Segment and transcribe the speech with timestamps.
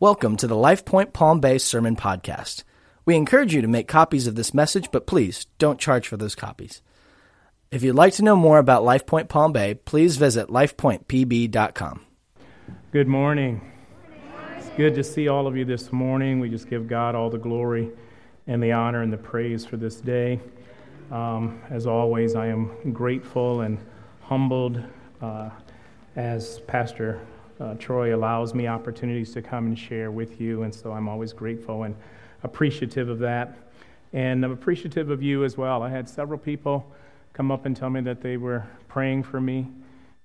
[0.00, 2.64] Welcome to the LifePoint Palm Bay Sermon Podcast.
[3.04, 6.34] We encourage you to make copies of this message, but please don't charge for those
[6.34, 6.80] copies.
[7.70, 12.06] If you'd like to know more about LifePoint Palm Bay, please visit lifepointpb.com.
[12.92, 13.60] Good morning.
[14.56, 16.40] It's good to see all of you this morning.
[16.40, 17.90] We just give God all the glory
[18.46, 20.40] and the honor and the praise for this day.
[21.10, 23.76] Um, as always, I am grateful and
[24.22, 24.82] humbled
[25.20, 25.50] uh,
[26.16, 27.20] as Pastor
[27.60, 31.32] uh, Troy allows me opportunities to come and share with you, and so I'm always
[31.32, 31.94] grateful and
[32.42, 33.56] appreciative of that.
[34.12, 35.82] And I'm appreciative of you as well.
[35.82, 36.90] I had several people
[37.32, 39.68] come up and tell me that they were praying for me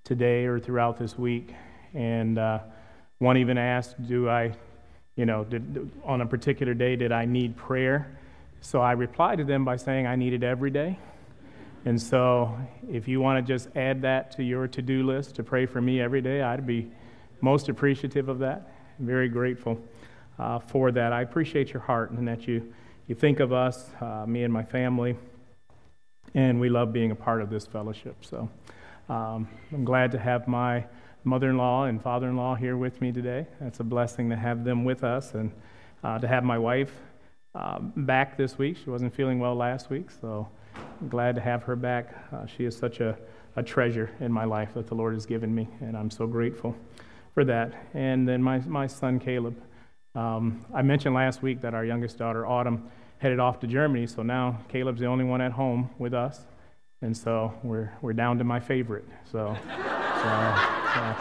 [0.04, 1.54] today or throughout this week.
[1.94, 2.60] And uh,
[3.20, 4.54] one even asked, Do I,
[5.16, 8.18] you know, did, on a particular day, did I need prayer?
[8.62, 10.98] So I replied to them by saying I need it every day.
[11.84, 12.58] And so
[12.90, 15.82] if you want to just add that to your to do list to pray for
[15.82, 16.90] me every day, I'd be
[17.46, 18.72] most appreciative of that.
[18.98, 19.80] Very grateful
[20.40, 21.14] uh, for that.
[21.14, 22.74] I appreciate your heart and that you,
[23.06, 25.16] you think of us, uh, me and my family,
[26.34, 28.16] and we love being a part of this fellowship.
[28.26, 28.50] So
[29.10, 30.86] um, I'm glad to have my
[31.24, 33.46] mother in law and father in law here with me today.
[33.62, 35.52] That's a blessing to have them with us and
[36.04, 36.94] uh, to have my wife
[37.54, 38.76] um, back this week.
[38.84, 40.50] She wasn't feeling well last week, so
[41.00, 42.16] I'm glad to have her back.
[42.34, 43.16] Uh, she is such a,
[43.56, 46.76] a treasure in my life that the Lord has given me, and I'm so grateful
[47.36, 47.74] for that.
[47.94, 49.62] And then my, my son, Caleb.
[50.16, 54.24] Um, I mentioned last week that our youngest daughter, Autumn, headed off to Germany, so
[54.24, 56.48] now Caleb's the only one at home with us.
[57.02, 59.06] And so we're, we're down to my favorite.
[59.30, 59.76] So, so,
[60.94, 61.16] so,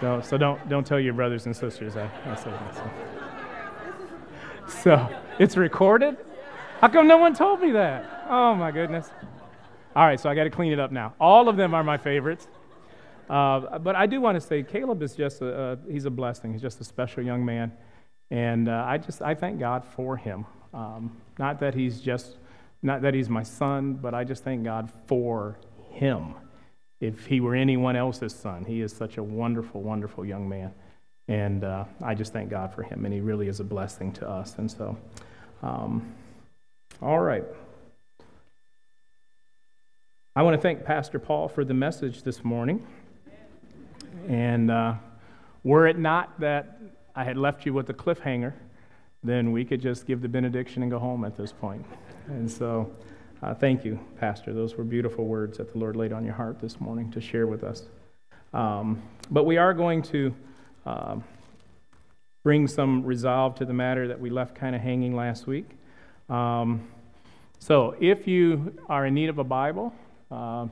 [0.00, 2.74] don't, so don't, don't tell your brothers and sisters I, I said that.
[4.66, 4.82] So.
[4.82, 6.16] so it's recorded?
[6.80, 8.26] How come no one told me that?
[8.28, 9.08] Oh my goodness.
[9.94, 11.14] All right, so I got to clean it up now.
[11.20, 12.48] All of them are my favorites.
[13.28, 16.52] Uh, but I do want to say Caleb is just a, he's a blessing.
[16.52, 17.72] He's just a special young man.
[18.30, 20.46] And uh, I just, I thank God for him.
[20.72, 22.36] Um, not that he's just,
[22.82, 25.58] not that he's my son, but I just thank God for
[25.90, 26.34] him.
[27.00, 30.74] If he were anyone else's son, he is such a wonderful, wonderful young man.
[31.28, 33.04] And uh, I just thank God for him.
[33.04, 34.54] And he really is a blessing to us.
[34.58, 34.96] And so,
[35.62, 36.14] um,
[37.00, 37.44] all right.
[40.34, 42.86] I want to thank Pastor Paul for the message this morning.
[44.26, 44.94] And uh,
[45.64, 46.80] were it not that
[47.14, 48.54] I had left you with a cliffhanger,
[49.22, 51.84] then we could just give the benediction and go home at this point.
[52.28, 52.90] And so,
[53.42, 54.52] uh, thank you, Pastor.
[54.52, 57.46] Those were beautiful words that the Lord laid on your heart this morning to share
[57.46, 57.82] with us.
[58.52, 60.34] Um, but we are going to
[60.86, 61.16] uh,
[62.44, 65.68] bring some resolve to the matter that we left kind of hanging last week.
[66.28, 66.88] Um,
[67.58, 69.92] so, if you are in need of a Bible,
[70.30, 70.66] uh,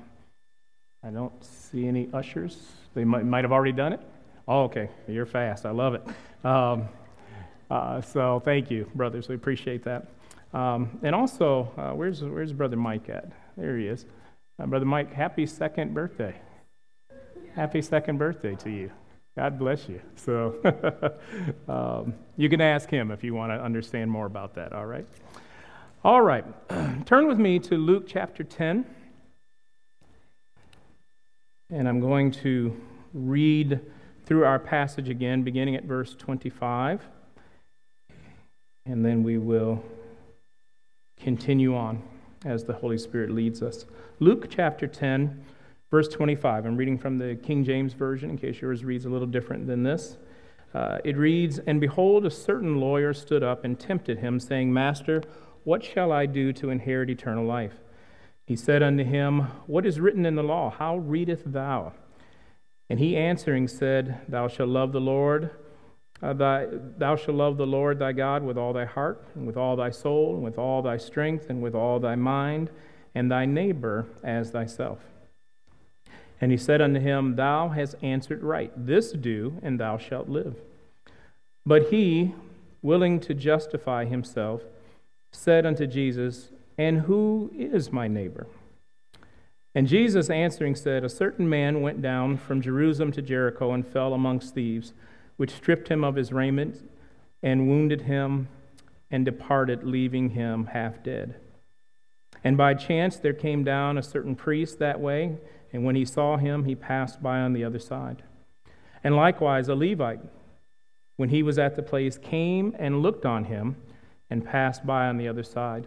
[1.03, 2.57] I don't see any ushers.
[2.97, 4.01] They might, might have already done it.
[4.49, 4.89] Oh, okay.
[5.07, 5.67] You're fast.
[5.67, 6.03] I love it.
[6.45, 6.89] Um,
[7.71, 9.29] uh, so thank you, brothers.
[9.29, 10.07] We appreciate that.
[10.55, 13.31] Um, and also, uh, where's, where's Brother Mike at?
[13.59, 14.07] There he is.
[14.59, 16.35] Uh, Brother Mike, happy second birthday.
[17.55, 18.91] Happy second birthday to you.
[19.37, 20.01] God bless you.
[20.15, 20.57] So
[21.69, 25.07] um, you can ask him if you want to understand more about that, all right?
[26.03, 26.45] All right.
[27.05, 28.87] Turn with me to Luke chapter 10.
[31.69, 32.81] And I'm going to
[33.13, 33.81] read
[34.25, 37.03] through our passage again, beginning at verse 25.
[38.85, 39.83] And then we will
[41.21, 42.05] continue on
[42.45, 43.85] as the Holy Spirit leads us.
[44.21, 45.45] Luke chapter 10,
[45.91, 46.67] verse 25.
[46.67, 49.83] I'm reading from the King James Version in case yours reads a little different than
[49.83, 50.19] this.
[50.73, 55.21] Uh, it reads And behold, a certain lawyer stood up and tempted him, saying, Master,
[55.65, 57.81] what shall I do to inherit eternal life?
[58.47, 60.71] He said unto him, What is written in the law?
[60.71, 61.93] How readest thou?
[62.89, 65.51] And he answering said, Thou shalt love the Lord,
[66.23, 69.57] uh, thy, thou shalt love the Lord thy God with all thy heart, and with
[69.57, 72.71] all thy soul, and with all thy strength, and with all thy mind,
[73.15, 75.01] and thy neighbor as thyself.
[76.41, 78.73] And he said unto him, Thou hast answered right.
[78.77, 80.57] This do, and thou shalt live.
[81.65, 82.35] But he,
[82.81, 84.63] willing to justify himself,
[85.33, 88.47] said unto Jesus, and who is my neighbor?
[89.75, 94.15] And Jesus answering said, A certain man went down from Jerusalem to Jericho and fell
[94.15, 94.95] amongst thieves,
[95.37, 96.89] which stripped him of his raiment
[97.43, 98.49] and wounded him
[99.11, 101.37] and departed, leaving him half dead.
[102.43, 105.37] And by chance there came down a certain priest that way,
[105.73, 108.23] and when he saw him, he passed by on the other side.
[109.05, 110.21] And likewise a Levite,
[111.17, 113.77] when he was at the place, came and looked on him
[114.31, 115.87] and passed by on the other side.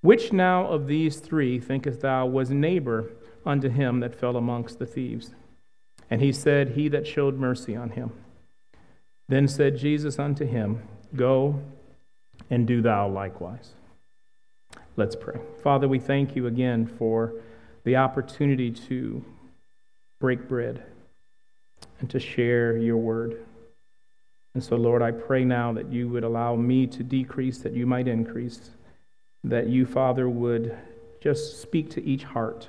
[0.00, 3.10] Which now of these three thinkest thou was neighbor
[3.44, 5.34] unto him that fell amongst the thieves?
[6.10, 8.12] And he said, He that showed mercy on him.
[9.28, 10.82] Then said Jesus unto him,
[11.14, 11.60] Go
[12.50, 13.70] and do thou likewise.
[14.96, 15.40] Let's pray.
[15.62, 17.34] Father, we thank you again for
[17.84, 19.24] the opportunity to
[20.18, 20.82] break bread
[22.00, 23.44] and to share your word.
[24.54, 27.86] And so, Lord, I pray now that you would allow me to decrease, that you
[27.86, 28.70] might increase,
[29.44, 30.76] that you, Father, would
[31.20, 32.68] just speak to each heart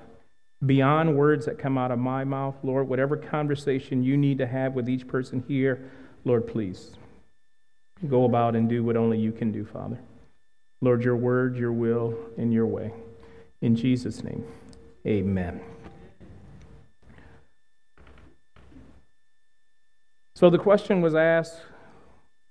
[0.65, 4.73] beyond words that come out of my mouth, Lord, whatever conversation you need to have
[4.73, 5.91] with each person here,
[6.25, 6.91] Lord, please
[8.07, 9.99] go about and do what only you can do, Father.
[10.81, 12.91] Lord, your word, your will, and your way.
[13.61, 14.45] In Jesus' name,
[15.05, 15.61] amen.
[20.35, 21.61] So the question was asked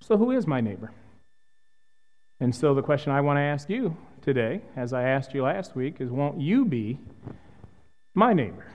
[0.01, 0.93] so who is my neighbor?
[2.41, 5.75] And so the question I want to ask you today, as I asked you last
[5.75, 6.99] week, is won't you be
[8.15, 8.67] my neighbor?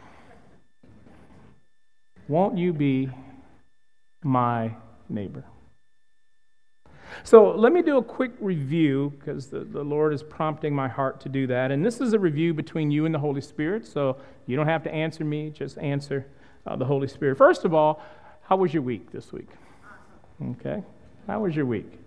[2.27, 3.09] Won't you be
[4.23, 4.73] my
[5.09, 5.43] neighbor?
[7.23, 11.19] So let me do a quick review because the, the Lord is prompting my heart
[11.21, 11.71] to do that.
[11.71, 14.17] And this is a review between you and the Holy Spirit, so
[14.47, 16.25] you don't have to answer me, just answer
[16.65, 17.37] uh, the Holy Spirit.
[17.37, 18.01] First of all,
[18.43, 19.49] how was your week this week?
[20.51, 20.83] Okay.
[21.27, 21.99] How was your week?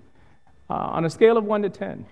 [0.68, 2.06] Uh, on a scale of 1 to 10,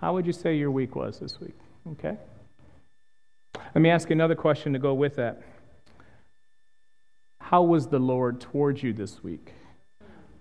[0.00, 1.56] how would you say your week was this week?
[1.92, 2.16] Okay.
[3.54, 5.42] Let me ask you another question to go with that.
[7.40, 9.52] How was the Lord towards you this week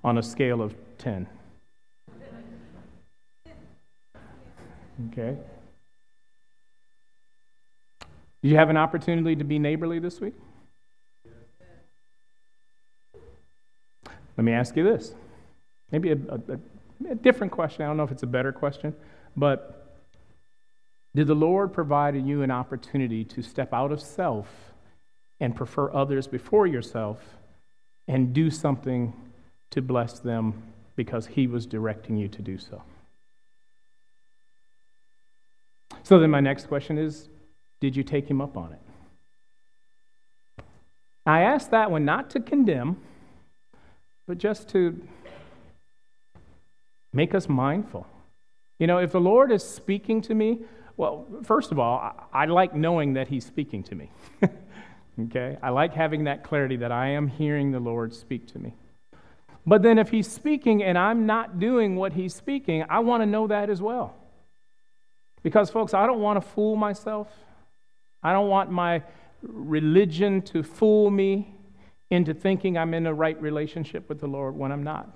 [0.04, 1.28] on a scale of 10?
[5.12, 5.38] Okay.
[8.42, 10.34] Did you have an opportunity to be neighborly this week?
[14.38, 15.14] Let me ask you this.
[15.92, 16.60] Maybe a, a, a,
[17.22, 17.84] different question.
[17.84, 18.96] I don't know if it's a better question,
[19.36, 19.82] but
[21.16, 24.48] did the Lord provide you an opportunity to step out of self
[25.40, 27.20] and prefer others before yourself
[28.08, 29.14] and do something
[29.72, 30.64] to bless them
[30.96, 32.82] because He was directing you to do so?
[36.04, 37.28] So then, my next question is
[37.80, 40.64] Did you take Him up on it?
[41.26, 42.98] I ask that one not to condemn,
[44.28, 45.00] but just to
[47.14, 48.08] make us mindful.
[48.80, 50.60] You know, if the Lord is speaking to me,
[50.98, 54.12] well, first of all, I, I like knowing that He's speaking to me.
[55.24, 55.58] okay?
[55.62, 58.74] I like having that clarity that I am hearing the Lord speak to me.
[59.66, 63.26] But then if He's speaking and I'm not doing what He's speaking, I want to
[63.26, 64.16] know that as well.
[65.44, 67.28] Because, folks, I don't want to fool myself.
[68.24, 69.04] I don't want my
[69.42, 71.56] religion to fool me
[72.10, 75.16] into thinking I'm in a right relationship with the Lord when I'm not.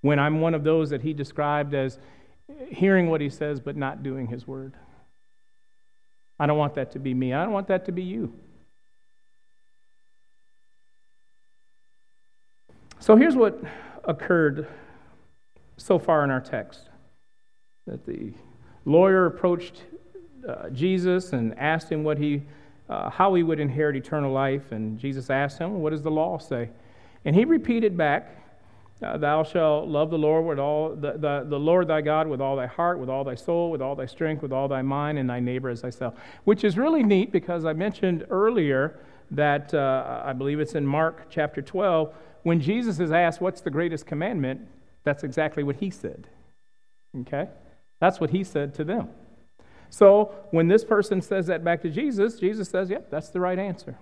[0.00, 1.98] When I'm one of those that He described as
[2.70, 4.74] hearing what he says but not doing his word.
[6.40, 7.32] I don't want that to be me.
[7.34, 8.32] I don't want that to be you.
[13.00, 13.60] So here's what
[14.04, 14.66] occurred
[15.76, 16.88] so far in our text
[17.86, 18.32] that the
[18.84, 19.82] lawyer approached
[20.46, 22.42] uh, Jesus and asked him what he,
[22.88, 24.72] uh, how he would inherit eternal life.
[24.72, 26.70] And Jesus asked him, What does the law say?
[27.24, 28.30] And he repeated back
[29.02, 32.40] uh, thou shalt love the Lord with all the, the, the Lord thy God with
[32.40, 35.18] all thy heart, with all thy soul, with all thy strength, with all thy mind,
[35.18, 36.14] and thy neighbor as thyself.
[36.44, 38.98] Which is really neat because I mentioned earlier
[39.30, 42.12] that uh, I believe it's in Mark chapter 12,
[42.42, 44.62] when Jesus is asked, What's the greatest commandment?
[45.04, 46.26] That's exactly what he said.
[47.20, 47.48] Okay?
[48.00, 49.10] That's what he said to them.
[49.90, 53.58] So when this person says that back to Jesus, Jesus says, Yep, that's the right
[53.58, 53.96] answer.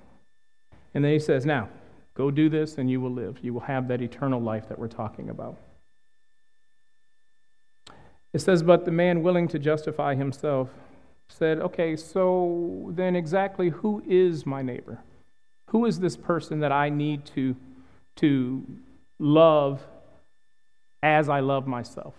[0.94, 1.68] And then he says, Now,
[2.16, 3.38] Go do this and you will live.
[3.42, 5.56] You will have that eternal life that we're talking about.
[8.32, 10.70] It says, But the man willing to justify himself
[11.28, 15.00] said, Okay, so then exactly who is my neighbor?
[15.70, 17.54] Who is this person that I need to,
[18.16, 18.64] to
[19.18, 19.82] love
[21.02, 22.14] as I love myself?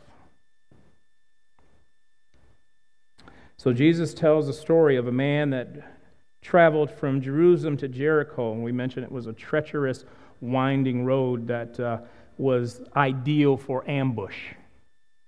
[3.57, 5.96] So Jesus tells a story of a man that
[6.41, 10.05] traveled from Jerusalem to Jericho, and we mentioned it was a treacherous,
[10.39, 11.99] winding road that uh,
[12.37, 14.37] was ideal for ambush.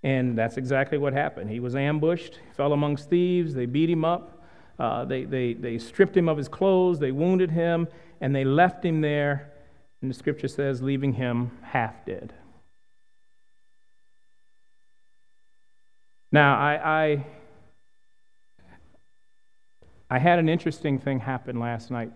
[0.03, 1.49] And that's exactly what happened.
[1.49, 4.41] He was ambushed, fell amongst thieves, they beat him up,
[4.77, 7.87] uh, they, they, they stripped him of his clothes, they wounded him,
[8.21, 9.51] and they left him there
[10.01, 12.33] And the scripture says, leaving him half dead.
[16.31, 17.25] Now, I, I,
[20.09, 22.11] I had an interesting thing happen last night.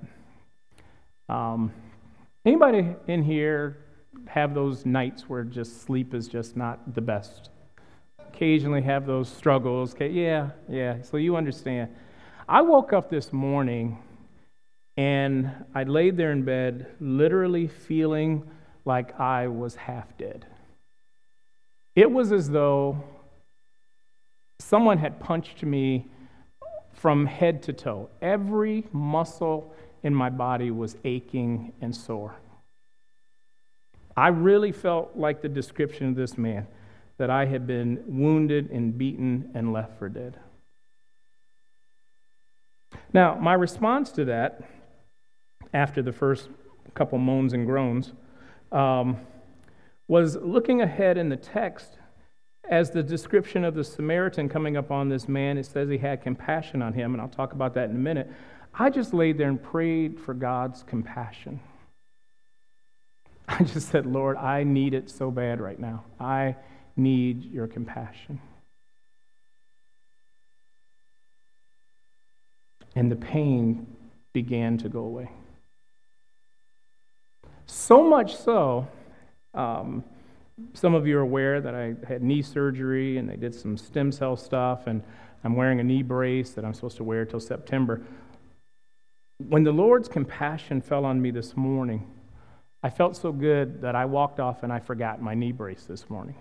[1.29, 1.71] Um,
[2.43, 3.77] anybody in here
[4.27, 7.51] have those nights where just sleep is just not the best?
[8.19, 9.93] Occasionally have those struggles.
[9.93, 11.03] Okay, yeah, yeah.
[11.03, 11.91] So you understand.
[12.49, 13.99] I woke up this morning
[14.97, 18.43] and I laid there in bed, literally feeling
[18.85, 20.47] like I was half dead.
[21.95, 23.03] It was as though
[24.59, 26.07] someone had punched me
[26.93, 28.09] from head to toe.
[28.21, 29.73] Every muscle
[30.03, 32.35] in my body was aching and sore.
[34.15, 36.67] I really felt like the description of this man
[37.17, 40.37] that I had been wounded and beaten and left for dead.
[43.11, 44.61] Now, my response to that
[45.73, 46.49] after the first
[46.93, 48.13] couple moans and groans,
[48.71, 49.17] um,
[50.07, 51.97] was looking ahead in the text
[52.69, 56.21] as the description of the Samaritan coming up on this man, it says he had
[56.21, 58.31] compassion on him, and I'll talk about that in a minute.
[58.73, 61.59] I just laid there and prayed for God's compassion.
[63.47, 66.05] I just said, Lord, I need it so bad right now.
[66.19, 66.55] I
[66.95, 68.39] need your compassion.
[72.95, 73.87] And the pain
[74.31, 75.29] began to go away.
[77.65, 78.87] So much so,
[79.53, 80.03] um,
[80.73, 84.11] some of you are aware that I had knee surgery and they did some stem
[84.11, 85.03] cell stuff, and
[85.43, 88.01] I'm wearing a knee brace that I'm supposed to wear till September.
[89.37, 92.09] When the Lord's compassion fell on me this morning,
[92.81, 96.09] I felt so good that I walked off and I forgot my knee brace this
[96.09, 96.35] morning.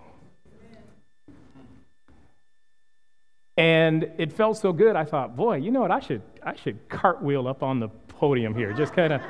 [3.55, 5.91] And it felt so good, I thought, boy, you know what?
[5.91, 9.21] I should, I should cartwheel up on the podium here, just kind of.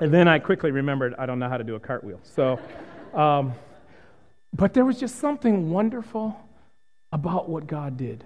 [0.00, 2.20] And then I quickly remembered I don't know how to do a cartwheel.
[2.22, 2.58] So,
[3.14, 3.54] um,
[4.54, 6.38] but there was just something wonderful
[7.12, 8.24] about what God did.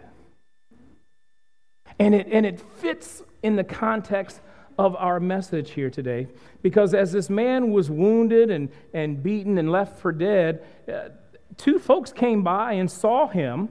[1.99, 4.41] And it, and it fits in the context
[4.79, 6.29] of our message here today
[6.63, 11.09] because as this man was wounded and, and beaten and left for dead, uh,
[11.57, 13.71] two folks came by and saw him,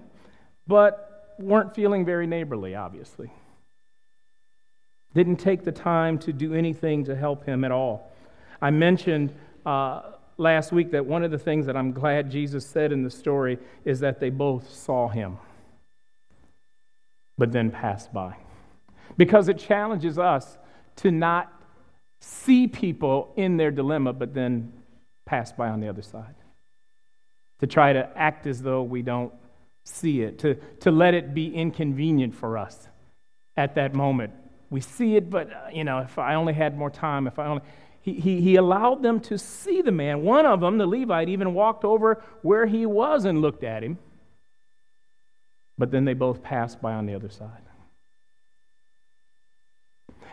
[0.65, 3.31] but weren't feeling very neighborly, obviously
[5.15, 8.11] didn't take the time to do anything to help him at all.
[8.61, 9.33] I mentioned
[9.65, 10.01] uh,
[10.37, 13.57] last week that one of the things that I'm glad Jesus said in the story
[13.83, 15.37] is that they both saw him,
[17.37, 18.35] but then passed by.
[19.17, 20.57] Because it challenges us
[20.97, 21.51] to not
[22.19, 24.73] see people in their dilemma, but then
[25.25, 26.35] pass by on the other side.
[27.59, 29.33] To try to act as though we don't
[29.83, 32.87] see it, to, to let it be inconvenient for us
[33.55, 34.33] at that moment
[34.69, 37.47] we see it, but, uh, you know, if I only had more time, if I
[37.47, 37.61] only.
[38.05, 40.21] He, he, allowed them to see the man.
[40.21, 43.97] One of them, the Levite, even walked over where he was and looked at him.
[45.75, 47.63] But then they both passed by on the other side.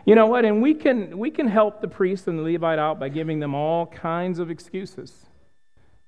[0.05, 0.45] You know what?
[0.45, 3.55] And we can, we can help the priest and the Levite out by giving them
[3.55, 5.25] all kinds of excuses.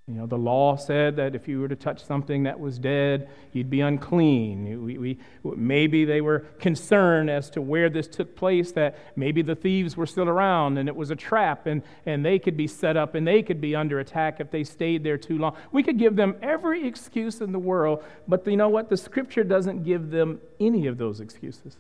[0.06, 3.26] You know, the law said that if you were to touch something that was dead,
[3.52, 4.84] you'd be unclean.
[4.84, 5.18] We, we,
[5.56, 10.04] maybe they were concerned as to where this took place, that maybe the thieves were
[10.04, 13.26] still around and it was a trap and, and they could be set up and
[13.26, 15.56] they could be under attack if they stayed there too long.
[15.73, 18.90] We could give them every excuse in the world, but you know what?
[18.90, 21.78] The scripture doesn't give them any of those excuses.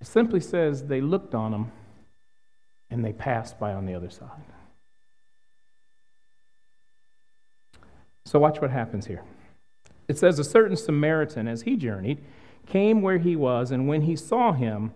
[0.00, 1.72] It simply says they looked on them
[2.88, 4.30] and they passed by on the other side.
[8.26, 9.22] So, watch what happens here.
[10.08, 12.18] It says, A certain Samaritan, as he journeyed,
[12.66, 14.92] came where he was, and when he saw him,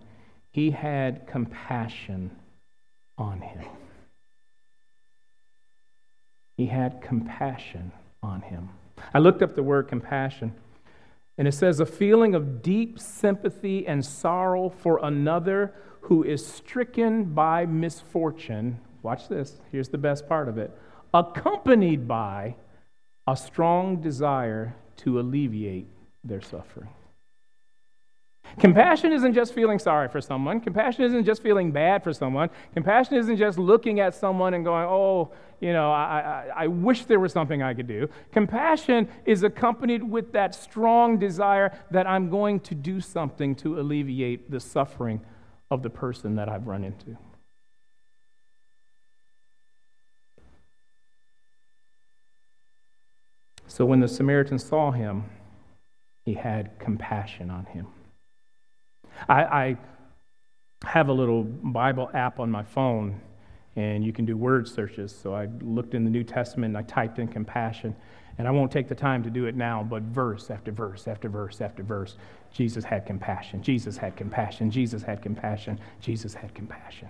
[0.51, 2.31] he had compassion
[3.17, 3.63] on him.
[6.57, 8.69] He had compassion on him.
[9.13, 10.53] I looked up the word compassion,
[11.37, 17.33] and it says, A feeling of deep sympathy and sorrow for another who is stricken
[17.33, 18.81] by misfortune.
[19.03, 19.61] Watch this.
[19.71, 20.77] Here's the best part of it
[21.13, 22.55] accompanied by
[23.27, 25.87] a strong desire to alleviate
[26.23, 26.89] their suffering.
[28.59, 30.59] Compassion isn't just feeling sorry for someone.
[30.59, 32.49] Compassion isn't just feeling bad for someone.
[32.73, 37.05] Compassion isn't just looking at someone and going, oh, you know, I, I, I, wish
[37.05, 38.09] there was something I could do.
[38.31, 44.49] Compassion is accompanied with that strong desire that I'm going to do something to alleviate
[44.49, 45.21] the suffering
[45.69, 47.15] of the person that I've run into.
[53.71, 55.23] So when the Samaritan saw him,
[56.25, 57.87] he had compassion on him.
[59.29, 59.77] I, I
[60.83, 63.21] have a little Bible app on my phone,
[63.77, 65.15] and you can do word searches.
[65.15, 67.95] So I looked in the New Testament and I typed in compassion.
[68.37, 71.29] And I won't take the time to do it now, but verse after verse after
[71.29, 72.17] verse after verse,
[72.51, 73.63] Jesus had compassion.
[73.63, 74.69] Jesus had compassion.
[74.69, 75.79] Jesus had compassion.
[76.01, 77.07] Jesus had compassion.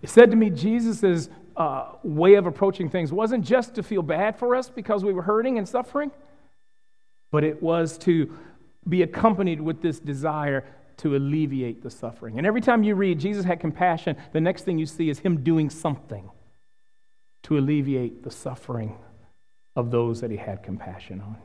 [0.00, 4.36] It said to me, Jesus' uh, way of approaching things wasn't just to feel bad
[4.36, 6.10] for us because we were hurting and suffering,
[7.30, 8.36] but it was to
[8.88, 10.64] be accompanied with this desire
[10.98, 12.38] to alleviate the suffering.
[12.38, 15.42] And every time you read Jesus had compassion, the next thing you see is him
[15.42, 16.30] doing something
[17.44, 18.96] to alleviate the suffering
[19.76, 21.36] of those that he had compassion on.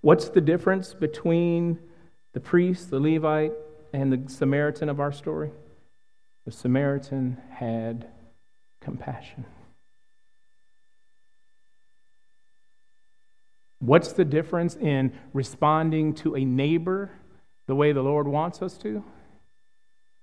[0.00, 1.78] What's the difference between
[2.32, 3.52] the priest, the Levite,
[3.92, 5.50] and the Samaritan of our story?
[6.46, 8.06] The Samaritan had
[8.80, 9.44] compassion.
[13.80, 17.10] What's the difference in responding to a neighbor
[17.66, 19.04] the way the Lord wants us to?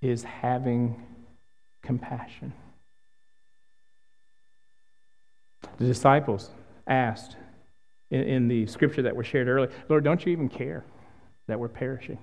[0.02, 1.06] Is having
[1.82, 2.54] compassion.
[5.78, 6.52] The disciples
[6.88, 7.36] asked
[8.12, 10.84] in, in, the scripture that was shared earlier, Lord, don't you even care
[11.48, 12.18] that we're perishing?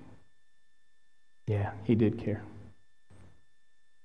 [1.47, 2.43] Yeah, he did care.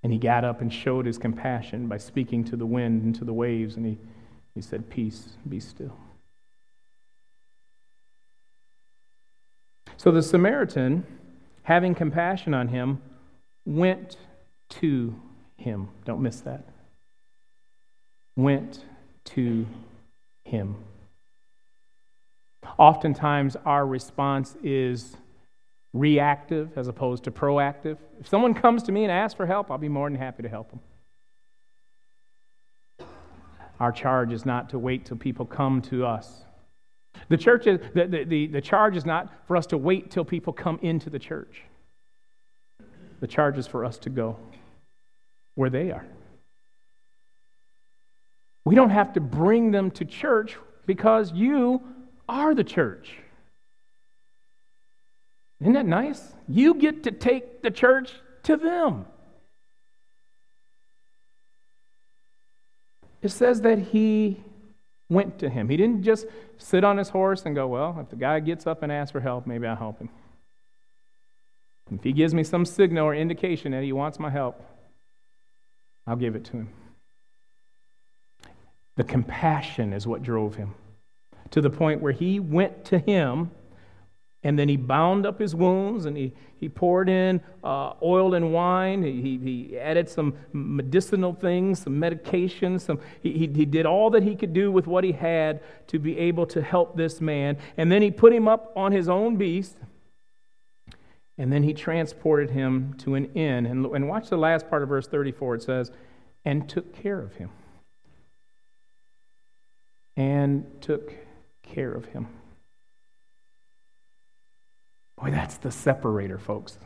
[0.06, 3.26] And he got up and showed his compassion by speaking to the wind and to
[3.26, 3.98] the waves, and he,
[4.54, 5.98] he said, Peace, be still.
[9.98, 11.08] So the Samaritan,
[11.64, 13.02] having compassion on him,
[13.66, 14.18] went
[14.70, 15.20] to
[15.58, 15.90] him.
[16.06, 16.66] Don't miss that.
[18.36, 18.86] Went
[19.24, 19.66] to
[20.44, 20.76] him.
[22.78, 25.18] Oftentimes, our response is
[25.96, 27.98] reactive as opposed to proactive.
[28.20, 30.50] If someone comes to me and asks for help, I'll be more than happy to
[30.50, 30.82] help them.
[33.80, 36.44] Our charge is not to wait till people come to us.
[37.30, 40.25] The church is the, the, the, the charge is not for us to wait till
[40.25, 41.62] people come into the church.
[43.22, 44.38] The charge is for us to go
[45.56, 46.06] where they are.
[48.66, 51.82] We don't have to bring them to church because you
[52.28, 53.17] are the church.
[55.62, 56.34] Isn't that nice?
[56.48, 58.12] You get to take the church
[58.44, 59.06] to them.
[63.22, 64.44] It says that he
[65.10, 65.70] went to him.
[65.70, 68.84] He didn't just sit on his horse and go, Well, if the guy gets up
[68.84, 70.10] and asks for help, maybe I'll help him.
[71.91, 74.62] If he gives me some signal or indication that he wants my help,
[76.08, 76.70] I'll give it to him.
[78.96, 80.76] The compassion is what drove him
[81.52, 83.52] to the point where he went to him
[84.45, 88.53] and then he bound up his wounds and he, he poured in uh, oil and
[88.53, 89.01] wine.
[89.01, 92.77] He, he added some medicinal things, some medication.
[92.77, 96.15] Some, he, he did all that he could do with what he had to be
[96.19, 97.58] able to help this man.
[97.75, 99.77] And then he put him up on his own beast.
[101.39, 103.65] And then he transported him to an inn.
[103.65, 105.55] And, and watch the last part of verse 34.
[105.55, 105.91] It says,
[106.45, 107.49] and took care of him.
[110.15, 111.15] And took
[111.63, 112.27] care of him.
[115.26, 116.78] Boy, that's the separator, folks.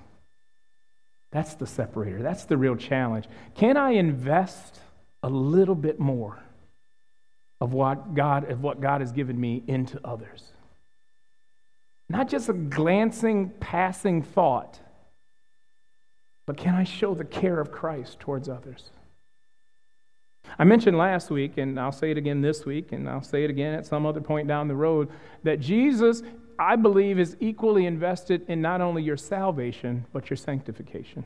[1.31, 2.23] That's the separator.
[2.23, 3.25] That's the real challenge.
[3.53, 4.79] Can I invest
[5.21, 6.39] a little bit more
[7.59, 10.43] of what God, of what God has given me into others?
[12.07, 14.79] Not just a glancing, passing thought,
[16.45, 18.89] but can I show the care of Christ towards others?
[20.57, 23.49] I mentioned last week, and I'll say it again this week, and I'll say it
[23.49, 25.09] again at some other point down the road,
[25.43, 26.23] that Jesus
[26.59, 31.23] I believe, is equally invested in not only your salvation, but your sanctification.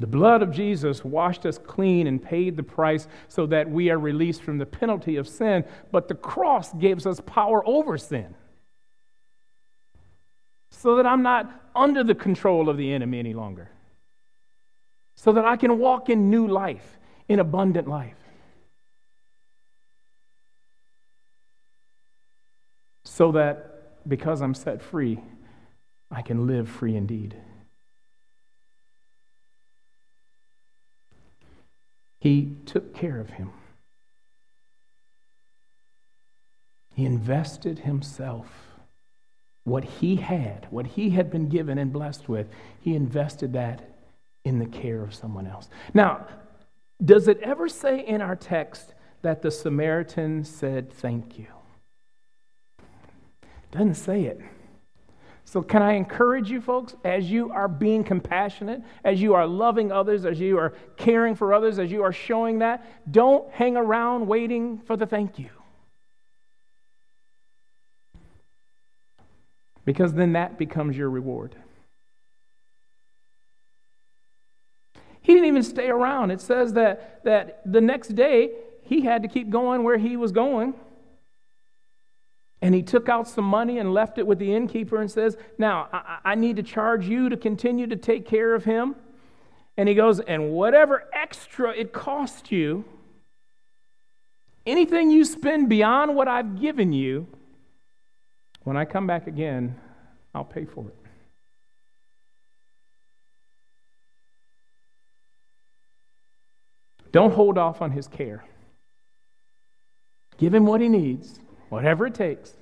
[0.00, 3.98] The blood of Jesus washed us clean and paid the price so that we are
[3.98, 8.34] released from the penalty of sin, but the cross gives us power over sin.
[10.70, 13.70] So that I'm not under the control of the enemy any longer.
[15.14, 18.21] So that I can walk in new life, in abundant life.
[23.14, 25.20] So that because I'm set free,
[26.10, 27.36] I can live free indeed.
[32.20, 33.50] He took care of him.
[36.94, 38.46] He invested himself.
[39.64, 42.48] What he had, what he had been given and blessed with,
[42.80, 43.90] he invested that
[44.42, 45.68] in the care of someone else.
[45.92, 46.26] Now,
[47.04, 51.46] does it ever say in our text that the Samaritan said, Thank you?
[53.72, 54.40] Doesn't say it.
[55.44, 59.90] So, can I encourage you folks as you are being compassionate, as you are loving
[59.90, 64.26] others, as you are caring for others, as you are showing that, don't hang around
[64.28, 65.50] waiting for the thank you.
[69.84, 71.56] Because then that becomes your reward.
[75.22, 76.30] He didn't even stay around.
[76.30, 78.52] It says that, that the next day
[78.84, 80.74] he had to keep going where he was going.
[82.62, 85.88] And he took out some money and left it with the innkeeper and says, Now,
[85.92, 88.94] I, I need to charge you to continue to take care of him.
[89.76, 92.84] And he goes, And whatever extra it cost you,
[94.64, 97.26] anything you spend beyond what I've given you,
[98.62, 99.74] when I come back again,
[100.32, 100.96] I'll pay for it.
[107.10, 108.44] Don't hold off on his care.
[110.38, 111.40] Give him what he needs,
[111.72, 112.52] whatever it takes.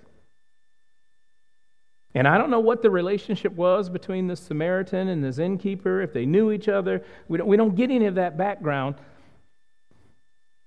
[2.14, 6.12] And I don't know what the relationship was between the Samaritan and the innkeeper, if
[6.12, 7.02] they knew each other.
[7.26, 8.94] We don't, we don't get any of that background.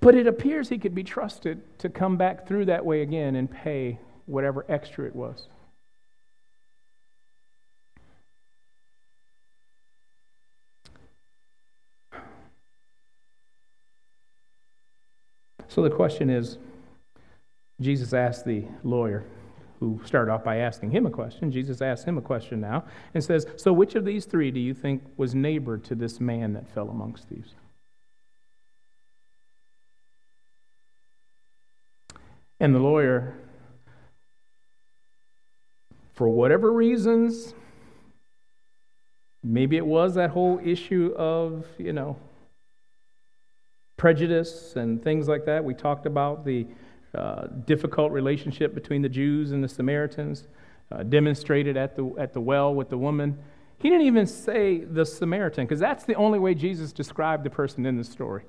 [0.02, 3.50] But it appears he could be trusted to come back through that way again and
[3.50, 5.48] pay whatever extra it was.
[15.70, 16.58] So the question is
[17.82, 19.26] Jesus asked the lawyer,
[19.80, 21.52] who started off by asking him a question.
[21.52, 24.74] Jesus asked him a question now and says, So which of these three do you
[24.74, 27.54] think was neighbor to this man that fell amongst thieves?
[32.62, 33.36] And the lawyer,
[36.14, 37.54] for whatever reasons,
[39.44, 42.16] maybe it was that whole issue of, you know,
[43.98, 45.66] prejudice and things like that.
[45.66, 46.66] We talked about the
[47.16, 50.48] uh, difficult relationship between the Jews and the Samaritans,
[50.92, 53.38] uh, demonstrated at the, at the well with the woman.
[53.78, 57.86] He didn't even say the Samaritan, because that's the only way Jesus described the person
[57.86, 58.44] in the story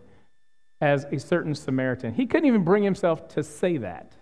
[0.80, 2.14] as a certain Samaritan.
[2.14, 4.12] He couldn't even bring himself to say that.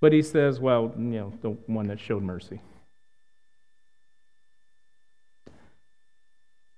[0.00, 2.60] But he says, well, you know, the one that showed mercy.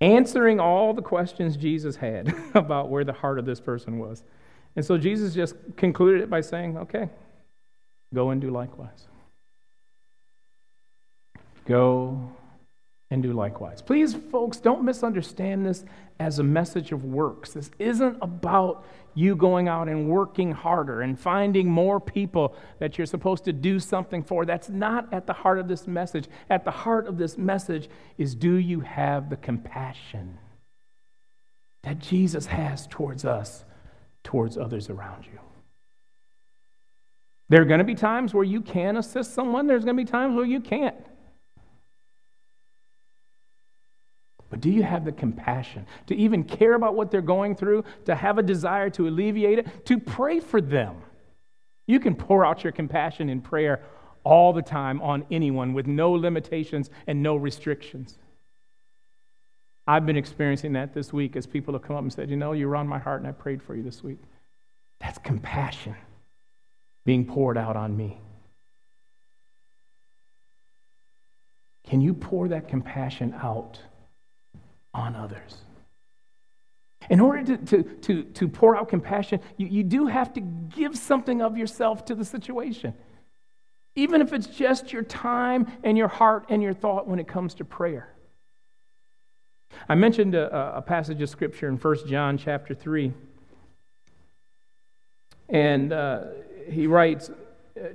[0.01, 4.23] answering all the questions Jesus had about where the heart of this person was.
[4.77, 7.09] And so Jesus just concluded it by saying, okay,
[8.15, 9.07] go and do likewise.
[11.67, 12.33] Go
[13.11, 13.83] and do likewise.
[13.83, 15.85] Please, folks, don't misunderstand this
[16.21, 17.53] as a message of works.
[17.53, 23.07] This isn't about you going out and working harder and finding more people that you're
[23.07, 24.45] supposed to do something for.
[24.45, 26.29] That's not at the heart of this message.
[26.49, 30.39] At the heart of this message is do you have the compassion
[31.83, 33.65] that Jesus has towards us,
[34.23, 35.39] towards others around you?
[37.49, 40.11] There are going to be times where you can assist someone, there's going to be
[40.11, 41.05] times where you can't.
[44.51, 48.15] But do you have the compassion to even care about what they're going through, to
[48.15, 50.97] have a desire to alleviate it, to pray for them?
[51.87, 53.83] You can pour out your compassion in prayer
[54.23, 58.19] all the time on anyone with no limitations and no restrictions.
[59.87, 62.53] I've been experiencing that this week as people have come up and said, You know,
[62.53, 64.19] you were on my heart and I prayed for you this week.
[65.01, 65.97] That's compassion
[67.05, 68.21] being poured out on me.
[71.89, 73.81] Can you pour that compassion out?
[74.95, 75.57] on others.
[77.09, 80.97] In order to, to, to, to pour out compassion, you, you do have to give
[80.97, 82.95] something of yourself to the situation.
[83.97, 87.55] Even if it's just your time and your heart and your thought when it comes
[87.55, 88.15] to prayer.
[89.89, 93.13] I mentioned a, a passage of scripture in 1 John chapter 3.
[95.49, 96.25] And uh,
[96.69, 97.31] he writes,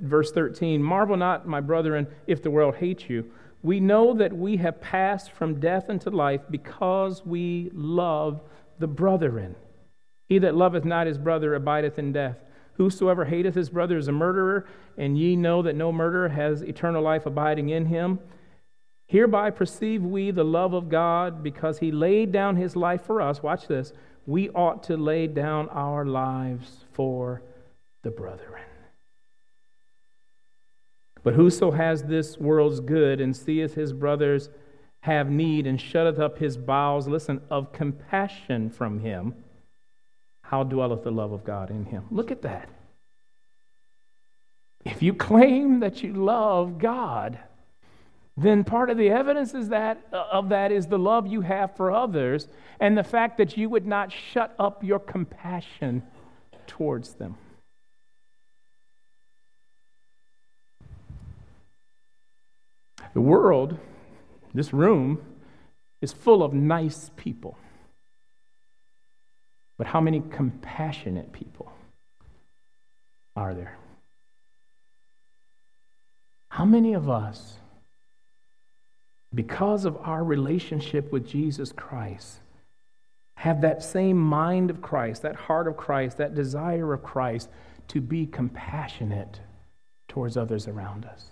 [0.00, 3.30] verse 13 Marvel not, my brethren, if the world hates you.
[3.62, 8.40] We know that we have passed from death into life because we love
[8.78, 9.56] the brethren.
[10.28, 12.36] He that loveth not his brother abideth in death.
[12.74, 14.66] Whosoever hateth his brother is a murderer,
[14.98, 18.18] and ye know that no murderer has eternal life abiding in him.
[19.06, 23.42] Hereby perceive we the love of God, because he laid down his life for us.
[23.42, 23.92] Watch this.
[24.26, 27.42] We ought to lay down our lives for
[28.02, 28.62] the brethren.
[31.22, 34.48] But whoso has this world's good and seeth his brothers
[35.00, 39.34] have need and shutteth up his bowels, listen, of compassion from him,
[40.42, 42.04] how dwelleth the love of God in him?
[42.10, 42.68] Look at that.
[44.84, 47.38] If you claim that you love God,
[48.36, 51.74] then part of the evidence is that, uh, of that is the love you have
[51.74, 56.02] for others and the fact that you would not shut up your compassion
[56.66, 57.36] towards them.
[63.14, 63.78] The world,
[64.52, 65.22] this room,
[66.02, 67.56] is full of nice people.
[69.78, 71.72] But how many compassionate people
[73.34, 73.78] are there?
[76.50, 77.58] How many of us,
[79.36, 82.40] because of our relationship with Jesus Christ,
[83.34, 87.50] have that same mind of Christ, that heart of Christ, that desire of Christ
[87.88, 89.40] to be compassionate
[90.08, 91.26] towards others around us.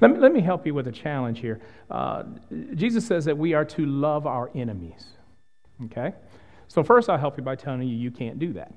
[0.00, 1.60] Let me, let me help you with a challenge here.
[1.90, 2.22] Uh,
[2.74, 5.04] Jesus says that we are to love our enemies.
[5.86, 6.12] Okay?
[6.68, 8.72] So, first, I'll help you by telling you you can't do that.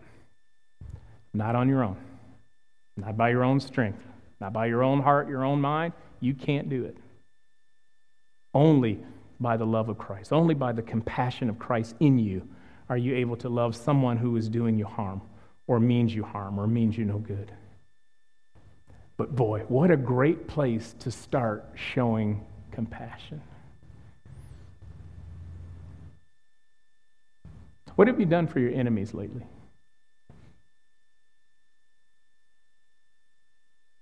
[1.34, 1.98] Not on your own,
[2.98, 4.04] not by your own strength,
[4.40, 5.94] not by your own heart, your own mind.
[6.20, 6.98] You can't do it.
[8.54, 9.00] Only
[9.40, 12.48] by the love of Christ, only by the compassion of Christ in you
[12.90, 15.22] are you able to love someone who is doing you harm
[15.68, 17.52] or means you harm or means you no good.
[19.18, 23.42] But boy, what a great place to start showing compassion.
[27.96, 29.46] What have you done for your enemies lately?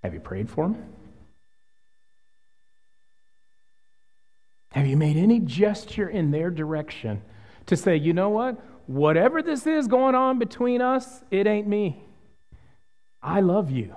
[0.04, 0.84] Have you prayed for them?
[4.72, 7.22] Have you made any gesture in their direction
[7.66, 8.60] to say, you know what?
[8.88, 12.04] Whatever this is going on between us, it ain't me.
[13.22, 13.96] I love you,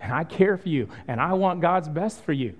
[0.00, 2.54] and I care for you, and I want God's best for you.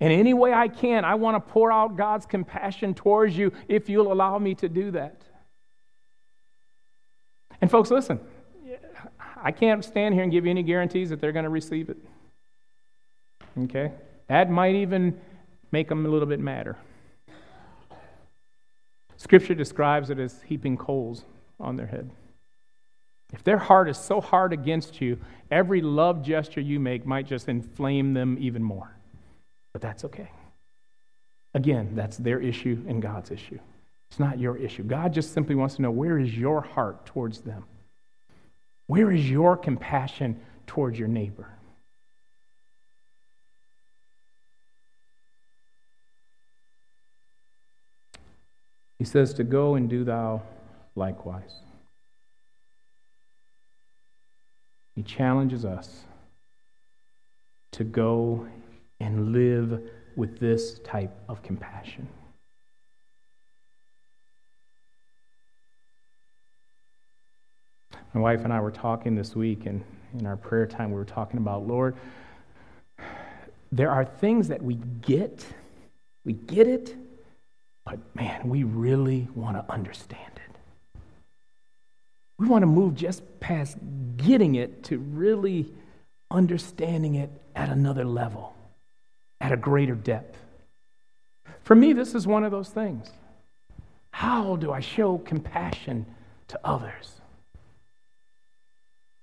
[0.00, 3.88] And any way I can, I want to pour out God's compassion towards you if
[3.88, 5.22] you'll allow me to do that.
[7.60, 8.20] And, folks, listen,
[9.42, 11.98] I can't stand here and give you any guarantees that they're going to receive it.
[13.64, 13.92] Okay?
[14.28, 15.20] That might even
[15.74, 16.76] make them a little bit madder.
[19.16, 21.24] Scripture describes it as heaping coals
[21.58, 22.08] on their head.
[23.32, 25.18] If their heart is so hard against you,
[25.50, 28.94] every love gesture you make might just inflame them even more.
[29.72, 30.30] But that's okay.
[31.54, 33.58] Again, that's their issue and God's issue.
[34.10, 34.84] It's not your issue.
[34.84, 37.64] God just simply wants to know where is your heart towards them?
[38.86, 41.48] Where is your compassion towards your neighbor?
[48.98, 50.42] He says to go and do thou
[50.94, 51.60] likewise.
[54.94, 56.04] He challenges us
[57.72, 58.46] to go
[59.00, 59.80] and live
[60.16, 62.08] with this type of compassion.
[68.12, 69.82] My wife and I were talking this week, and
[70.16, 71.96] in our prayer time, we were talking about, Lord,
[73.72, 75.44] there are things that we get,
[76.24, 76.94] we get it,
[77.84, 81.00] but man, we really want to understand it.
[82.38, 83.76] We want to move just past
[84.16, 85.72] getting it to really
[86.30, 88.54] understanding it at another level,
[89.40, 90.38] at a greater depth.
[91.62, 93.10] For me, this is one of those things.
[94.10, 96.06] How do I show compassion
[96.48, 97.20] to others?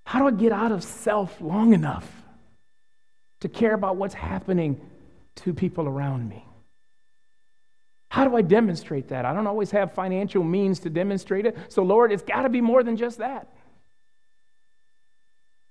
[0.06, 2.10] How do I get out of self long enough
[3.40, 4.80] to care about what's happening
[5.36, 6.46] to people around me?
[8.12, 9.24] How do I demonstrate that?
[9.24, 11.58] I don't always have financial means to demonstrate it.
[11.70, 13.48] So, Lord, it's got to be more than just that.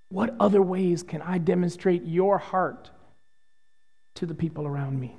[0.08, 2.88] What other ways can I demonstrate your heart
[4.14, 5.14] to the people around me?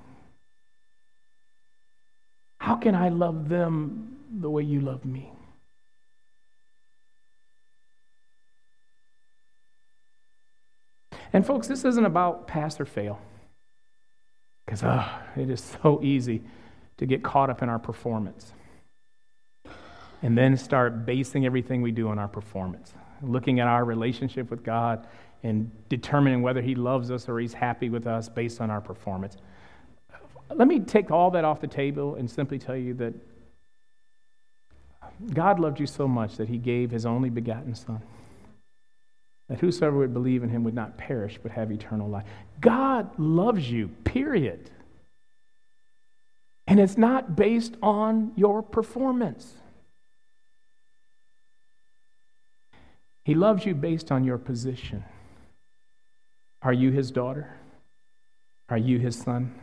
[2.58, 5.32] How can I love them the way you love me?
[11.32, 13.20] And, folks, this isn't about pass or fail.
[14.66, 16.42] Because, oh, uh, it is so easy
[17.02, 18.54] to get caught up in our performance
[20.22, 24.64] and then start basing everything we do on our performance, looking at our relationship with
[24.64, 25.08] God
[25.42, 29.36] and determining whether He loves us or He's happy with us based on our performance.
[30.54, 33.16] Let me take all that off the table and simply tell you that
[35.34, 38.04] God loved you so much that He gave His only begotten Son
[39.50, 42.24] that whosoever would believe in him would not perish but have eternal life.
[42.62, 44.70] God loves you, period.
[46.72, 49.56] And it's not based on your performance.
[53.26, 55.04] He loves you based on your position.
[56.62, 57.58] Are you his daughter?
[58.70, 59.54] Are you his son?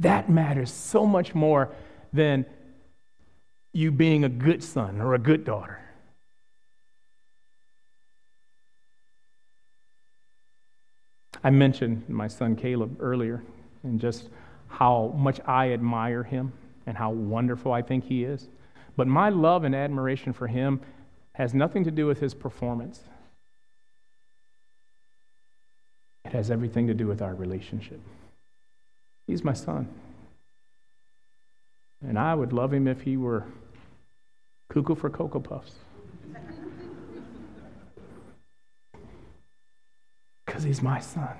[0.00, 1.72] That matters so much more
[2.12, 2.46] than
[3.72, 5.78] you being a good son or a good daughter.
[11.44, 13.44] I mentioned my son Caleb earlier
[13.84, 14.30] and just
[14.78, 16.52] how much I admire him
[16.86, 18.46] and how wonderful I think he is.
[18.94, 20.82] But my love and admiration for him
[21.32, 23.00] has nothing to do with his performance.
[26.26, 28.00] It has everything to do with our relationship.
[29.26, 29.88] He's my son.
[32.06, 33.44] And I would love him if he were
[34.68, 35.72] cuckoo for Cocoa Puffs.
[40.44, 41.36] Because he's my son.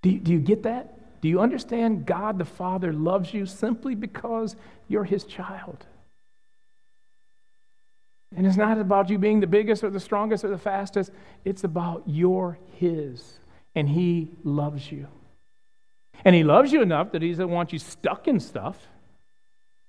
[0.00, 1.01] Do you, do you get that?
[1.22, 4.56] Do you understand God the Father loves you simply because
[4.88, 5.86] you're his child?
[8.36, 11.12] And it's not about you being the biggest or the strongest or the fastest,
[11.44, 13.38] it's about you're his,
[13.74, 15.06] and he loves you.
[16.24, 18.88] And he loves you enough that he doesn't want you stuck in stuff.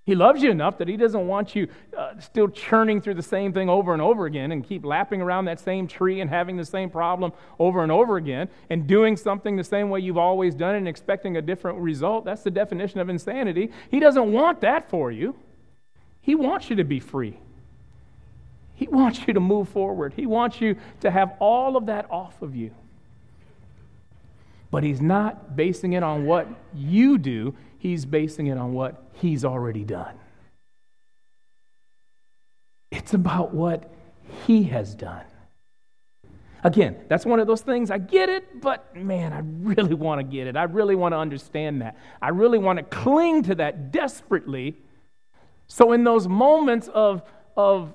[0.06, 3.54] He loves you enough that He doesn't want you uh, still churning through the same
[3.54, 6.66] thing over and over again and keep lapping around that same tree and having the
[6.66, 10.76] same problem over and over again and doing something the same way you've always done
[10.76, 12.26] and expecting a different result.
[12.26, 13.72] That's the definition of insanity.
[13.90, 15.36] He doesn't want that for you.
[16.22, 17.38] He wants you to be free.
[18.76, 20.14] He wants you to move forward.
[20.16, 22.72] He wants you to have all of that off of you.
[24.72, 29.44] But He's not basing it on what you do, He's basing it on what He's
[29.44, 30.16] already done.
[32.92, 33.92] It's about what
[34.48, 35.26] He has done.
[36.64, 37.92] Again, that's one of those things.
[37.92, 40.56] I get it, but man, I really want to get it.
[40.56, 41.98] I really want to understand that.
[42.22, 44.78] I really want to cling to that desperately.
[45.68, 47.22] So, in those moments of,
[47.58, 47.94] of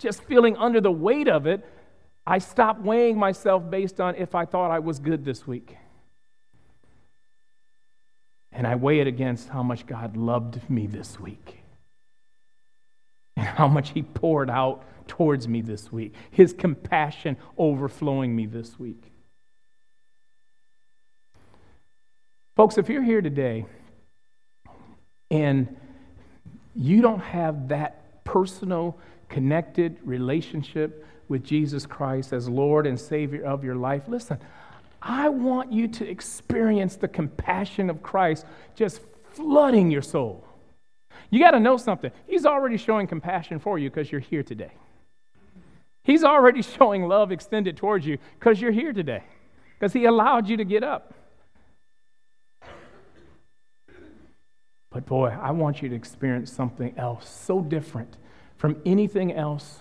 [0.00, 1.64] just feeling under the weight of it,
[2.26, 5.76] I stop weighing myself based on if I thought I was good this week.
[8.54, 11.58] And I weigh it against how much God loved me this week
[13.36, 18.78] and how much He poured out towards me this week, His compassion overflowing me this
[18.78, 19.10] week.
[22.56, 23.66] Folks, if you're here today
[25.30, 25.76] and
[26.76, 28.96] you don't have that personal,
[29.28, 34.38] connected relationship with Jesus Christ as Lord and Savior of your life, listen,
[35.06, 40.46] I want you to experience the compassion of Christ just flooding your soul.
[41.28, 42.10] You got to know something.
[42.26, 44.72] He's already showing compassion for you because you're here today.
[46.02, 49.22] He's already showing love extended towards you because you're here today,
[49.74, 51.12] because He allowed you to get up.
[54.90, 58.16] But boy, I want you to experience something else so different
[58.56, 59.80] from anything else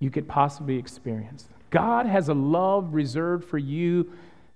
[0.00, 1.48] you could possibly experience.
[1.70, 4.12] God has a love reserved for you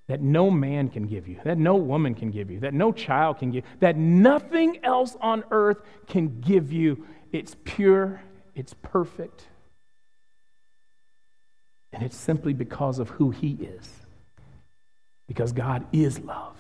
[0.07, 3.38] that no man can give you, that no woman can give you, that no child
[3.38, 7.07] can give, that nothing else on earth can give you.
[7.31, 8.20] It's pure,
[8.57, 9.44] it's perfect,
[11.92, 13.88] and it's simply because of who He is.
[15.29, 16.57] Because God is love.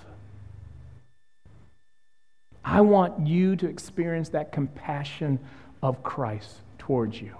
[2.64, 5.40] I want you to experience that compassion
[5.82, 7.34] of Christ towards you.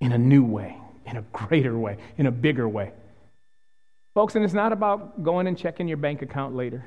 [0.00, 2.92] In a new way, in a greater way, in a bigger way.
[4.14, 6.84] Folks, and it's not about going and checking your bank account later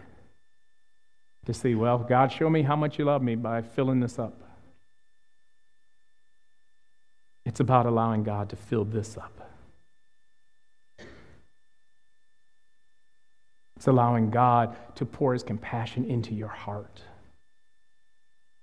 [1.46, 4.34] to see, well, God, show me how much you love me by filling this up.
[7.46, 9.32] It's about allowing God to fill this up.
[13.76, 17.02] It's allowing God to pour his compassion into your heart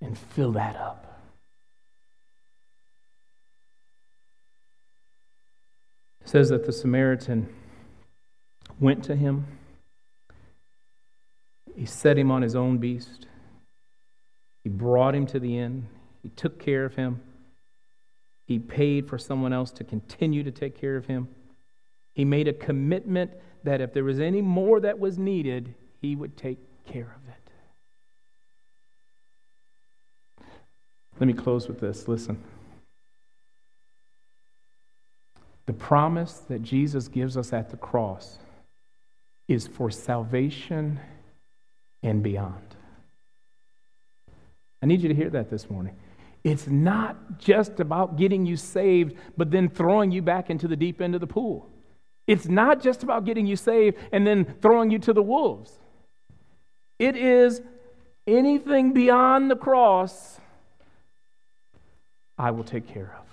[0.01, 1.08] and fill that up.
[6.29, 7.49] Says that the Samaritan
[8.79, 9.47] went to him.
[11.75, 13.27] He set him on his own beast.
[14.62, 15.88] He brought him to the inn.
[16.23, 17.23] He took care of him.
[18.45, 21.29] He paid for someone else to continue to take care of him.
[22.12, 23.31] He made a commitment
[23.64, 27.37] that if there was any more that was needed, he would take care of it.
[31.19, 32.07] Let me close with this.
[32.07, 32.45] Listen.
[35.68, 38.38] The promise that Jesus gives us at the cross
[39.48, 40.98] is for salvation
[42.02, 42.74] and beyond.
[44.83, 45.94] I need you to hear that this morning.
[46.42, 51.02] It's not just about getting you saved, but then throwing you back into the deep
[51.02, 51.68] end of the pool.
[52.26, 55.70] It's not just about getting you saved and then throwing you to the wolves.
[56.98, 57.61] It is
[58.26, 60.40] anything beyond the cross,
[62.38, 63.28] I will take care of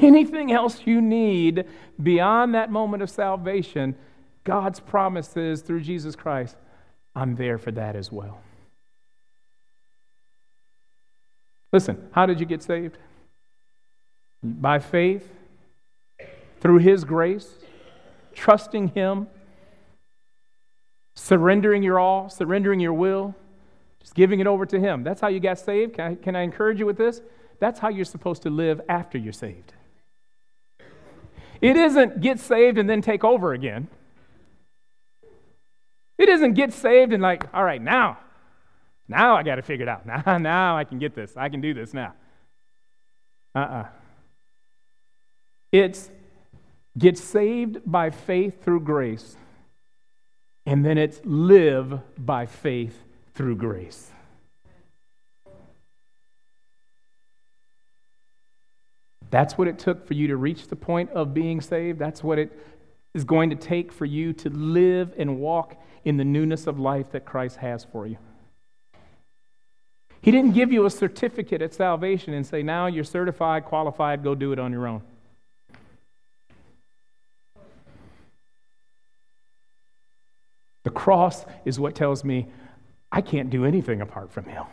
[0.02, 1.64] anything else you need
[2.02, 3.94] beyond that moment of salvation,
[4.44, 6.56] God's promises through Jesus Christ,
[7.14, 8.40] I'm there for that as well.
[11.72, 12.98] Listen, how did you get saved?
[14.42, 15.28] By faith,
[16.60, 17.48] through His grace,
[18.34, 19.28] trusting Him,
[21.14, 23.34] surrendering your all, surrendering your will,
[24.00, 25.04] just giving it over to Him.
[25.04, 25.94] That's how you got saved.
[25.94, 27.20] Can I, can I encourage you with this?
[27.58, 29.74] That's how you're supposed to live after you're saved.
[31.60, 33.88] It isn't get saved and then take over again.
[36.18, 38.18] It isn't get saved and like, all right, now,
[39.08, 40.06] now I got to figure it out.
[40.26, 41.36] Now, now I can get this.
[41.36, 42.14] I can do this now.
[43.54, 43.82] Uh uh-uh.
[43.82, 43.86] uh
[45.72, 46.10] It's
[46.96, 49.36] get saved by faith through grace,
[50.66, 53.02] and then it's live by faith
[53.34, 54.10] through grace.
[59.30, 61.98] That's what it took for you to reach the point of being saved.
[61.98, 62.52] That's what it
[63.14, 67.12] is going to take for you to live and walk in the newness of life
[67.12, 68.18] that Christ has for you.
[70.22, 74.34] He didn't give you a certificate at salvation and say, now you're certified, qualified, go
[74.34, 75.02] do it on your own.
[80.82, 82.48] The cross is what tells me
[83.12, 84.64] I can't do anything apart from Him.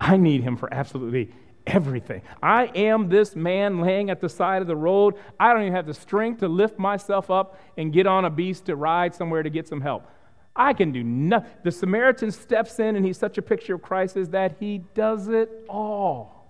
[0.00, 1.32] I need Him for absolutely
[1.74, 2.22] everything.
[2.42, 5.14] I am this man laying at the side of the road.
[5.38, 8.66] I don't even have the strength to lift myself up and get on a beast
[8.66, 10.06] to ride somewhere to get some help.
[10.54, 11.50] I can do nothing.
[11.62, 15.28] The Samaritan steps in, and he's such a picture of Christ is that he does
[15.28, 16.40] it all.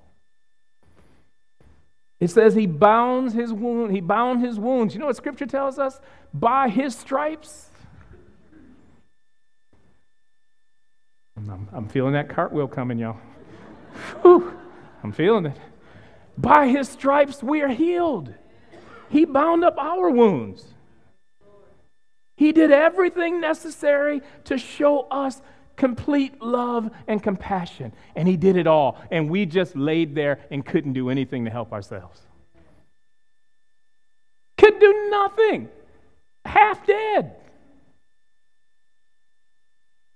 [2.18, 3.92] It says he bounds his wound.
[3.92, 4.94] He bound his wounds.
[4.94, 6.00] You know what Scripture tells us?
[6.34, 7.70] By his stripes.
[11.36, 13.16] I'm, I'm feeling that cartwheel coming, y'all.
[15.02, 15.56] I'm feeling it.
[16.36, 18.34] By his stripes we are healed.
[19.08, 20.64] He bound up our wounds.
[22.36, 25.42] He did everything necessary to show us
[25.80, 27.92] complete love and compassion.
[28.14, 28.98] And He did it all.
[29.10, 32.20] And we just laid there and couldn't do anything to help ourselves.
[34.56, 35.68] Could do nothing.
[36.44, 37.36] Half dead.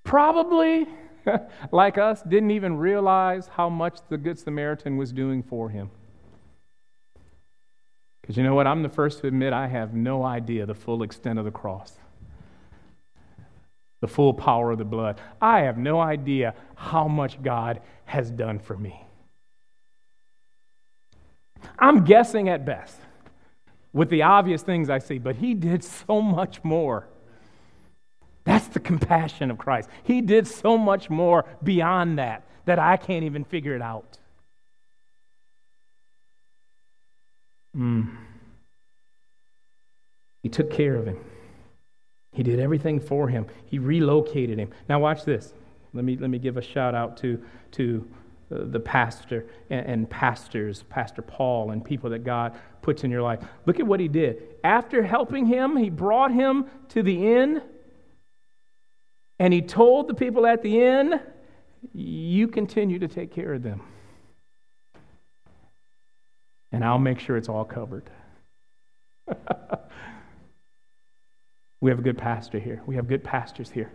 [0.05, 0.87] Probably,
[1.73, 5.91] like us, didn't even realize how much the Good Samaritan was doing for him.
[8.21, 8.67] Because you know what?
[8.67, 11.99] I'm the first to admit I have no idea the full extent of the cross
[14.05, 15.19] the full power of the blood.
[15.41, 19.03] I have no idea how much God has done for me.
[21.79, 22.99] I'm guessing at best
[23.95, 27.09] with the obvious things I see, but He did so much more.
[28.45, 29.89] That's the compassion of Christ.
[30.03, 34.19] He did so much more beyond that that I can't even figure it out.
[37.77, 38.17] Mm.
[40.43, 41.19] He took care of him.
[42.33, 43.47] He did everything for him.
[43.67, 44.71] He relocated him.
[44.89, 45.55] Now, watch this.
[45.93, 47.43] Let me, let me give a shout out to,
[47.73, 48.07] to
[48.51, 53.23] uh, the pastor and, and pastors, Pastor Paul, and people that God puts in your
[53.23, 53.41] life.
[53.67, 54.43] Look at what he did.
[54.65, 57.63] After helping him, he brought him to the inn,
[59.39, 61.21] and he told the people at the inn,
[61.93, 63.83] You continue to take care of them.
[66.73, 68.11] And I'll make sure it's all covered.
[71.85, 72.83] We have a good pastor here.
[72.87, 73.93] We have good pastors here.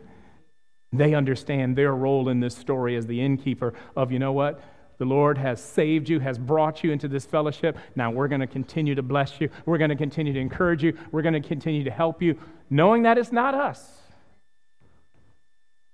[0.93, 4.61] They understand their role in this story as the innkeeper of, you know what?
[4.99, 7.79] The Lord has saved you, has brought you into this fellowship.
[7.95, 9.49] Now we're going to continue to bless you.
[9.65, 10.95] We're going to continue to encourage you.
[11.11, 12.37] We're going to continue to help you,
[12.69, 14.01] knowing that it's not us,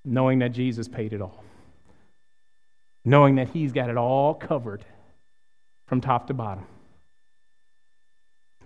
[0.06, 1.44] knowing that Jesus paid it all,
[3.04, 4.86] knowing that He's got it all covered
[5.88, 6.66] from top to bottom.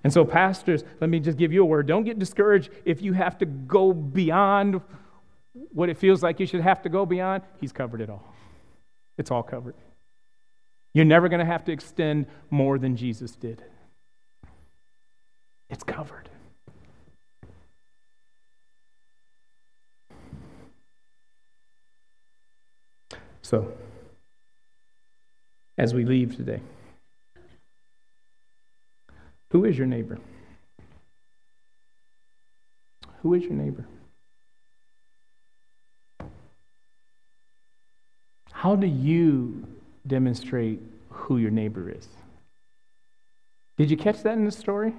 [0.03, 1.87] And so, pastors, let me just give you a word.
[1.87, 4.81] Don't get discouraged if you have to go beyond
[5.73, 7.43] what it feels like you should have to go beyond.
[7.59, 8.23] He's covered it all,
[9.17, 9.75] it's all covered.
[10.93, 13.63] You're never going to have to extend more than Jesus did.
[15.69, 16.29] It's covered.
[23.49, 23.73] So,
[25.75, 26.61] as we leave today,
[29.49, 30.19] who is your neighbor?
[33.23, 33.85] Who is your neighbor?
[38.51, 39.65] How do you
[40.05, 40.79] demonstrate
[41.09, 42.07] who your neighbor is?
[43.77, 44.93] Did you catch that in the story?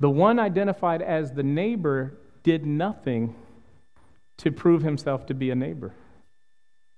[0.00, 2.12] The one identified as the neighbor
[2.42, 3.34] did nothing
[4.36, 5.94] to prove himself to be a neighbor.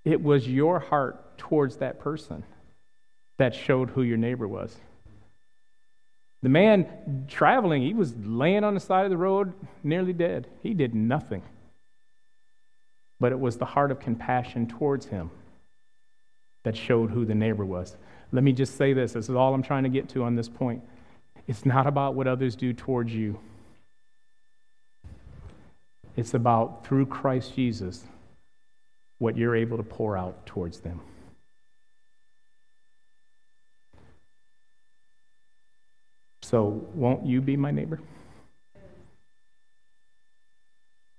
[0.08, 2.42] It was your heart towards that person
[3.36, 4.74] that showed who your neighbor was.
[6.42, 9.52] The man traveling, he was laying on the side of the road,
[9.84, 10.46] nearly dead.
[10.62, 11.42] He did nothing.
[13.20, 15.30] But it was the heart of compassion towards him
[16.62, 17.94] that showed who the neighbor was.
[18.32, 20.48] Let me just say this this is all I'm trying to get to on this
[20.48, 20.82] point.
[21.46, 23.38] It's not about what others do towards you,
[26.16, 28.04] it's about, through Christ Jesus,
[29.18, 31.00] what you're able to pour out towards them.
[36.42, 38.00] So, won't you be my neighbor?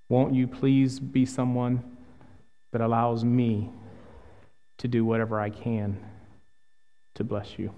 [0.08, 1.84] Won't you please be someone
[2.72, 3.70] that allows me
[4.80, 6.00] to do whatever I can
[7.14, 7.72] to bless you?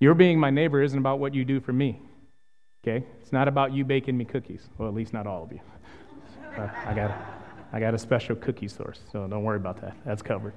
[0.00, 2.00] Your being my neighbor isn't about what you do for me.
[2.82, 3.06] Okay?
[3.20, 4.68] It's not about you baking me cookies.
[4.78, 5.60] Well, at least not all of you.
[6.56, 7.35] Uh, I got
[7.72, 9.96] I got a special cookie source, so don't worry about that.
[10.04, 10.54] That's covered.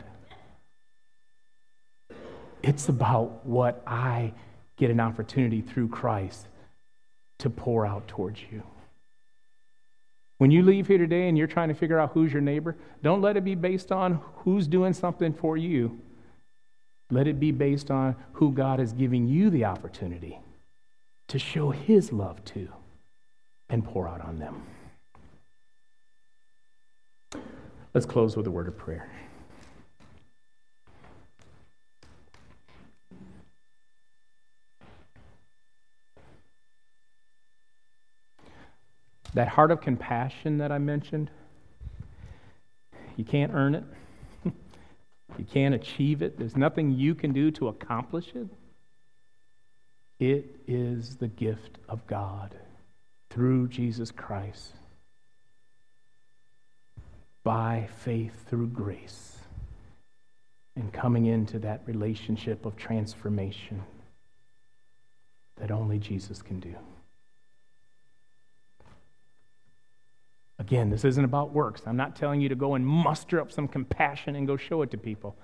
[2.61, 4.33] It's about what I
[4.77, 6.47] get an opportunity through Christ
[7.39, 8.63] to pour out towards you.
[10.37, 13.21] When you leave here today and you're trying to figure out who's your neighbor, don't
[13.21, 15.99] let it be based on who's doing something for you.
[17.11, 20.39] Let it be based on who God is giving you the opportunity
[21.27, 22.69] to show His love to
[23.69, 24.63] and pour out on them.
[27.93, 29.09] Let's close with a word of prayer.
[39.33, 41.29] That heart of compassion that I mentioned,
[43.15, 43.83] you can't earn it.
[45.37, 46.37] you can't achieve it.
[46.37, 48.47] There's nothing you can do to accomplish it.
[50.19, 52.55] It is the gift of God
[53.29, 54.73] through Jesus Christ
[57.49, 59.37] by faith through grace
[60.75, 63.81] and coming into that relationship of transformation
[65.59, 66.75] that only Jesus can do.
[70.59, 71.81] Again, this isn't about works.
[71.87, 74.91] I'm not telling you to go and muster up some compassion and go show it
[74.91, 75.35] to people.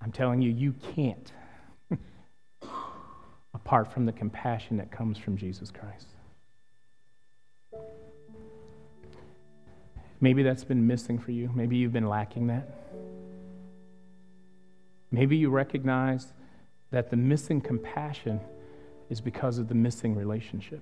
[0.00, 1.32] I'm telling you, you can't
[3.54, 6.08] apart from the compassion that comes from Jesus Christ.
[10.22, 11.50] Maybe that's been missing for you.
[11.52, 12.70] Maybe you've been lacking that.
[15.10, 16.32] Maybe you recognize
[16.92, 18.40] that the missing compassion
[19.10, 20.80] is because of the missing relationship.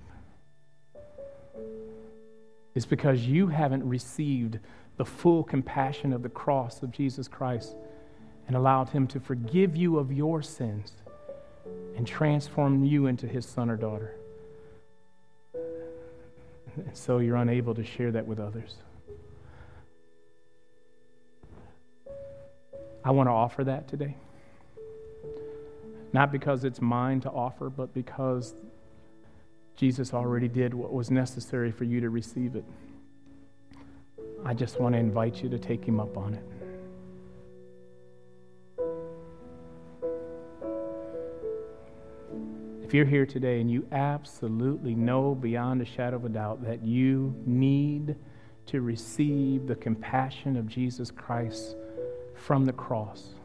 [2.75, 4.59] It's because you haven't received
[4.97, 7.75] the full compassion of the cross of Jesus Christ
[8.47, 10.93] and allowed Him to forgive you of your sins
[11.97, 14.13] and transform you into His son or daughter.
[15.55, 18.75] And so you're unable to share that with others.
[23.03, 24.15] I want to offer that today.
[26.13, 28.53] Not because it's mine to offer, but because
[29.75, 32.65] Jesus already did what was necessary for you to receive it.
[34.45, 36.43] I just want to invite you to take him up on it.
[42.83, 46.83] If you're here today and you absolutely know beyond a shadow of a doubt that
[46.83, 48.17] you need
[48.65, 51.77] to receive the compassion of Jesus Christ
[52.41, 53.35] from the cross,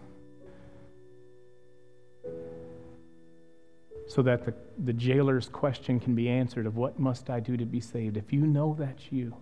[4.09, 7.67] so that the, the jailer's question can be answered of what must I do to
[7.67, 8.17] be saved.
[8.17, 9.37] If you know that's you,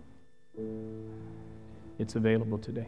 [1.97, 2.87] it's available today.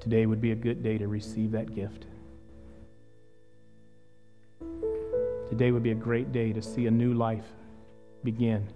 [0.00, 2.06] Today would be a good day to receive that gift.
[5.48, 7.44] Today would be a great day to see a new life
[8.24, 8.66] begin,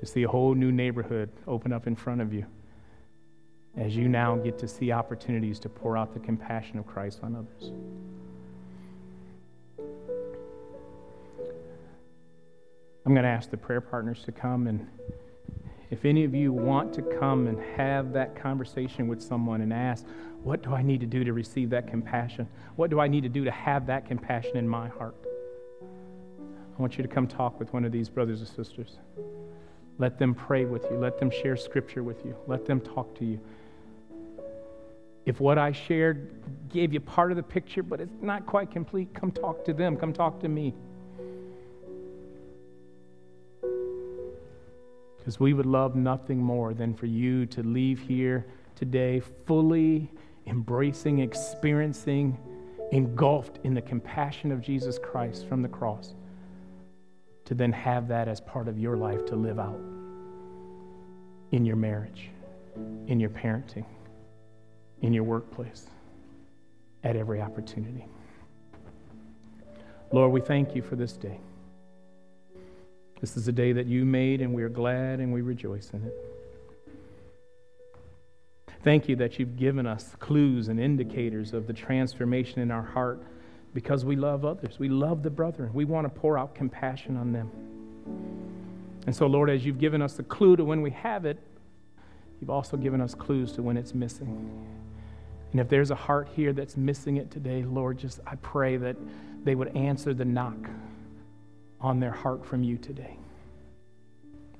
[0.00, 2.46] to see a whole new neighborhood open up in front of you
[3.76, 7.36] as you now get to see opportunities to pour out the compassion of Christ on
[7.36, 7.70] others.
[13.06, 14.86] I'm going to ask the prayer partners to come, and
[15.90, 20.04] if any of you want to come and have that conversation with someone and ask,
[20.42, 22.48] What do I need to do to receive that compassion?
[22.76, 25.14] What do I need to do to have that compassion in my heart?
[25.82, 28.96] I want you to come talk with one of these brothers or sisters.
[30.00, 30.96] Let them pray with you.
[30.96, 32.34] Let them share scripture with you.
[32.46, 33.38] Let them talk to you.
[35.26, 36.32] If what I shared
[36.70, 39.98] gave you part of the picture, but it's not quite complete, come talk to them.
[39.98, 40.72] Come talk to me.
[45.18, 50.10] Because we would love nothing more than for you to leave here today fully
[50.46, 52.38] embracing, experiencing,
[52.90, 56.14] engulfed in the compassion of Jesus Christ from the cross
[57.44, 59.80] to then have that as part of your life to live out
[61.52, 62.30] in your marriage,
[63.06, 63.84] in your parenting,
[65.02, 65.86] in your workplace,
[67.02, 68.06] at every opportunity.
[70.12, 71.38] Lord, we thank you for this day.
[73.20, 76.04] This is a day that you made, and we are glad and we rejoice in
[76.04, 76.14] it.
[78.82, 83.22] Thank you that you've given us clues and indicators of the transformation in our heart
[83.74, 84.78] because we love others.
[84.78, 85.70] We love the brethren.
[85.72, 87.50] We want to pour out compassion on them.
[89.06, 91.38] And so, Lord, as you've given us the clue to when we have it,
[92.40, 94.66] you've also given us clues to when it's missing.
[95.52, 98.96] And if there's a heart here that's missing it today, Lord, just I pray that
[99.44, 100.68] they would answer the knock
[101.80, 103.16] on their heart from you today.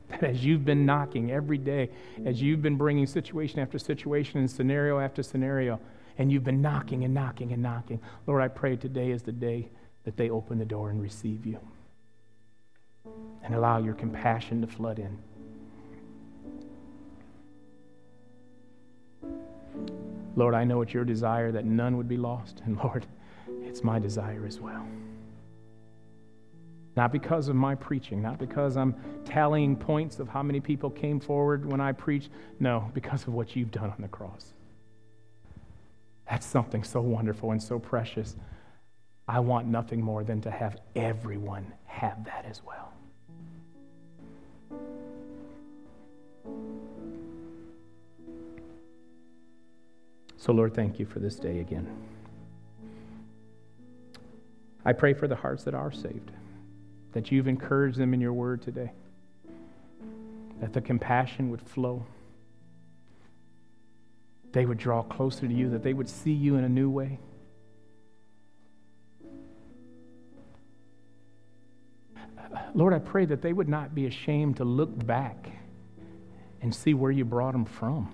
[0.08, 1.90] That as you've been knocking every day,
[2.24, 5.78] as you've been bringing situation after situation and scenario after scenario,
[6.20, 7.98] and you've been knocking and knocking and knocking.
[8.26, 9.70] Lord, I pray today is the day
[10.04, 11.58] that they open the door and receive you
[13.42, 15.16] and allow your compassion to flood in.
[20.36, 22.60] Lord, I know it's your desire that none would be lost.
[22.66, 23.06] And Lord,
[23.62, 24.86] it's my desire as well.
[26.96, 28.94] Not because of my preaching, not because I'm
[29.24, 32.28] tallying points of how many people came forward when I preached.
[32.58, 34.52] No, because of what you've done on the cross.
[36.30, 38.36] That's something so wonderful and so precious.
[39.26, 42.92] I want nothing more than to have everyone have that as well.
[50.36, 51.88] So, Lord, thank you for this day again.
[54.84, 56.30] I pray for the hearts that are saved,
[57.12, 58.92] that you've encouraged them in your word today,
[60.60, 62.06] that the compassion would flow,
[64.52, 67.18] they would draw closer to you, that they would see you in a new way.
[72.74, 75.50] Lord, I pray that they would not be ashamed to look back
[76.62, 78.12] and see where you brought them from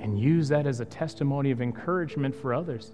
[0.00, 2.92] and use that as a testimony of encouragement for others.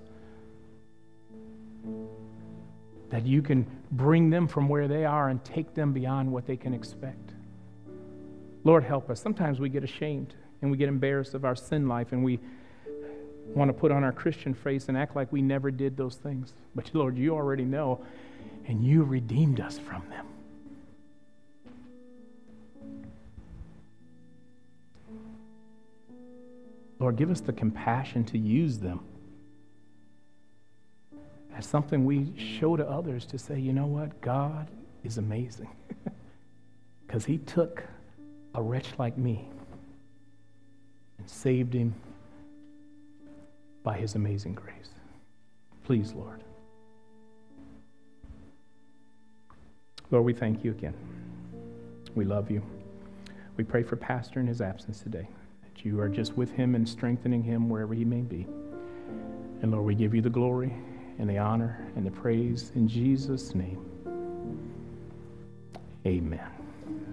[3.11, 6.57] That you can bring them from where they are and take them beyond what they
[6.57, 7.33] can expect.
[8.65, 9.21] Lord, help us.
[9.21, 12.39] Sometimes we get ashamed and we get embarrassed of our sin life and we
[13.55, 16.55] want to put on our Christian face and act like we never did those things.
[16.75, 18.05] But Lord, you already know,
[18.67, 20.27] and you redeemed us from them.
[26.99, 29.01] Lord, give us the compassion to use them
[31.57, 34.21] as something we show to others to say, you know what?
[34.21, 34.69] God
[35.05, 35.71] is amazing.
[37.07, 37.85] Because he took
[38.55, 39.49] a wretch like me
[41.29, 41.95] saved him
[43.83, 44.91] by his amazing grace.
[45.85, 46.43] Please, Lord.
[50.11, 50.95] Lord, we thank you again.
[52.15, 52.63] We love you.
[53.57, 55.29] We pray for Pastor in his absence today
[55.63, 58.47] that you are just with him and strengthening him wherever he may be.
[59.63, 60.73] And Lord, we give you the glory
[61.19, 63.85] and the honor and the praise in Jesus' name.
[66.07, 66.58] Amen.